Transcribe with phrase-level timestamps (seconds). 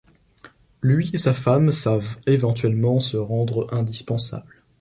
[0.81, 4.63] Lui et sa femme savent éventuellement se rendre indispensables.